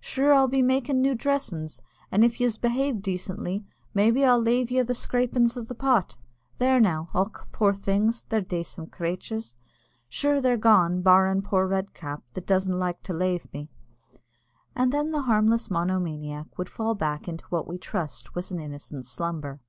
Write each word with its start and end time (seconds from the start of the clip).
Sure 0.00 0.34
I'll 0.34 0.48
be 0.48 0.60
makin' 0.60 1.00
new 1.00 1.14
dressin's; 1.14 1.80
and 2.12 2.22
if 2.22 2.40
yez 2.42 2.58
behave 2.58 3.00
decently, 3.00 3.64
maybe 3.94 4.22
I'll 4.22 4.38
lave 4.38 4.70
yez 4.70 4.86
the 4.86 4.92
scrapin' 4.92 5.44
o' 5.56 5.62
the 5.62 5.74
pot. 5.74 6.14
There 6.58 6.78
now. 6.78 7.08
Och! 7.14 7.48
poor 7.52 7.72
things, 7.72 8.24
they're 8.26 8.42
dacent 8.42 8.92
crathurs. 8.92 9.56
Sure 10.10 10.42
they're 10.42 10.56
all 10.56 10.60
gone, 10.60 11.00
barrin' 11.00 11.40
poor 11.40 11.66
Red 11.66 11.94
cap, 11.94 12.22
that 12.34 12.46
doesn't 12.46 12.78
like 12.78 13.02
to 13.04 13.14
lave 13.14 13.50
me." 13.54 13.70
And 14.76 14.92
then 14.92 15.10
the 15.10 15.22
harmless 15.22 15.70
monomaniac 15.70 16.58
would 16.58 16.68
fall 16.68 16.94
back 16.94 17.26
into 17.26 17.46
what 17.46 17.66
we 17.66 17.78
trust 17.78 18.34
was 18.34 18.50
an 18.50 18.60
innocent 18.60 19.06
slumber. 19.06 19.62